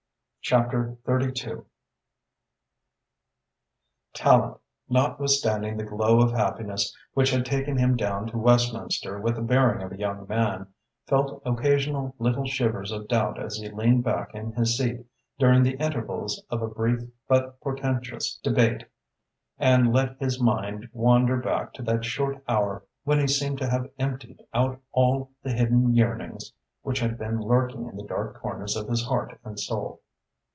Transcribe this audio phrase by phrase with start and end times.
[0.43, 1.61] CHAPTER XVIII
[4.15, 9.41] Tallente, notwithstanding the glow of happiness which had taken him down to Westminster with the
[9.43, 10.67] bearing of a young man,
[11.05, 15.05] felt occasional little shivers of doubt as he leaned back in his seat
[15.39, 18.85] during the intervals of a brief but portentous debate
[19.57, 23.89] and let his mind wander back to that short hour when he seemed to have
[23.99, 28.89] emptied out all the hidden yearnings which had been lurking in the dark corners of
[28.89, 30.01] his heart and soul.